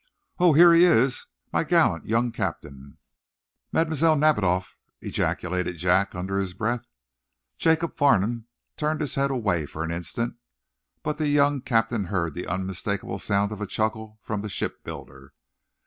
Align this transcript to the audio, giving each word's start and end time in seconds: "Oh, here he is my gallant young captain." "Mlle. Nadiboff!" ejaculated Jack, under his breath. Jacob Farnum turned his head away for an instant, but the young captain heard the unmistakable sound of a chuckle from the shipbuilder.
"Oh, 0.39 0.53
here 0.53 0.73
he 0.73 0.83
is 0.83 1.27
my 1.53 1.63
gallant 1.63 2.07
young 2.07 2.31
captain." 2.31 2.97
"Mlle. 3.71 4.15
Nadiboff!" 4.15 4.75
ejaculated 4.99 5.73
Jack, 5.77 6.15
under 6.15 6.39
his 6.39 6.55
breath. 6.55 6.85
Jacob 7.59 7.95
Farnum 7.97 8.47
turned 8.77 9.01
his 9.01 9.13
head 9.13 9.29
away 9.29 9.67
for 9.67 9.83
an 9.83 9.91
instant, 9.91 10.37
but 11.03 11.19
the 11.19 11.27
young 11.27 11.61
captain 11.61 12.05
heard 12.05 12.33
the 12.33 12.47
unmistakable 12.47 13.19
sound 13.19 13.51
of 13.51 13.61
a 13.61 13.67
chuckle 13.67 14.17
from 14.23 14.41
the 14.41 14.49
shipbuilder. 14.49 15.35